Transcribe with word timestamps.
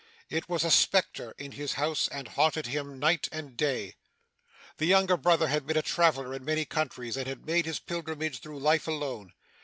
It 0.31 0.49
was 0.49 0.63
a 0.63 0.71
spectre 0.71 1.35
in 1.37 1.51
his 1.51 1.73
house, 1.73 2.07
and 2.07 2.29
haunted 2.29 2.65
him 2.65 2.97
night 2.97 3.29
and 3.31 3.55
day. 3.55 3.97
'The 4.77 4.87
younger 4.87 5.15
brother 5.15 5.47
had 5.47 5.67
been 5.67 5.77
a 5.77 5.83
traveller 5.83 6.33
in 6.33 6.43
many 6.43 6.65
countries, 6.65 7.15
and 7.15 7.27
had 7.27 7.45
made 7.45 7.67
his 7.67 7.77
pilgrimage 7.77 8.39
through 8.39 8.57
life 8.57 8.87
alone. 8.87 9.33